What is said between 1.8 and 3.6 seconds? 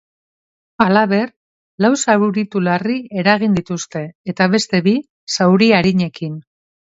lau zauritu larri eragin